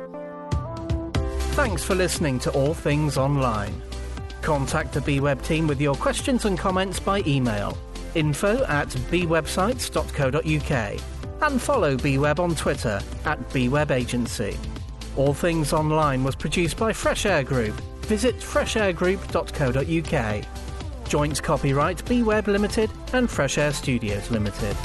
Thanks 1.55 1.83
for 1.85 1.95
listening 1.95 2.41
to 2.41 2.51
All 2.51 2.75
Things 2.75 3.17
Online. 3.17 3.81
Contact 4.41 4.93
the 4.93 4.99
BWeb 5.01 5.45
team 5.45 5.69
with 5.69 5.81
your 5.81 5.95
questions 5.95 6.45
and 6.47 6.59
comments 6.59 6.99
by 6.99 7.23
email 7.27 7.79
info 8.15 8.63
at 8.65 8.89
bwebsites.co.uk 8.89 11.01
and 11.43 11.63
follow 11.63 11.97
BWeb 11.97 12.41
on 12.41 12.55
Twitter 12.55 13.01
at 13.25 13.39
BWeb 13.51 13.91
Agency. 13.91 14.59
All 15.17 15.33
Things 15.33 15.73
Online 15.73 16.23
was 16.25 16.35
produced 16.35 16.77
by 16.77 16.93
Fresh 16.93 17.25
Air 17.25 17.45
Group. 17.45 17.75
Visit 18.07 18.37
freshairgroup.co.uk. 18.37 20.45
Joint 21.09 21.43
copyright 21.43 22.05
BWeb 22.05 22.49
Limited 22.49 22.91
and 23.13 23.31
Fresh 23.31 23.59
Air 23.59 23.73
Studios 23.73 24.31
Limited. 24.31 24.77